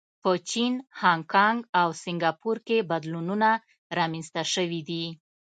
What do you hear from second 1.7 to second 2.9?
او سنګاپور کې